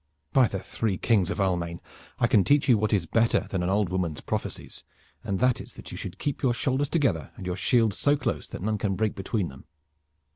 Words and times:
By 0.33 0.47
the 0.47 0.57
three 0.57 0.97
kings 0.97 1.29
of 1.29 1.39
Almain! 1.39 1.79
I 2.17 2.25
can 2.25 2.43
teach 2.43 2.67
you 2.67 2.75
what 2.75 2.91
is 2.91 3.05
better 3.05 3.41
than 3.41 3.61
an 3.61 3.69
old 3.69 3.89
woman's 3.89 4.19
prophecies, 4.21 4.83
and 5.23 5.39
that 5.39 5.61
is 5.61 5.75
that 5.75 5.91
you 5.91 5.95
should 5.95 6.17
keep 6.17 6.41
your 6.41 6.55
shoulders 6.55 6.89
together 6.89 7.29
and 7.37 7.45
your 7.45 7.55
shields 7.55 7.99
so 7.99 8.17
close 8.17 8.47
that 8.47 8.63
none 8.63 8.79
can 8.79 8.95
break 8.95 9.13
between 9.13 9.49
them. 9.49 9.65